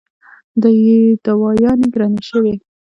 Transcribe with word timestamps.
دوايانې 1.25 1.87
ګرانې 1.93 2.21
شوې 2.29 2.53